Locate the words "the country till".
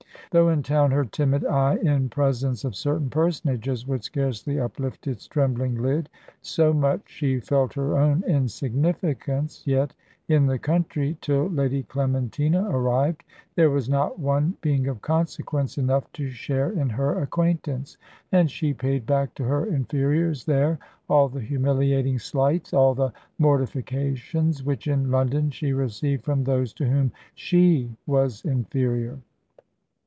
10.45-11.49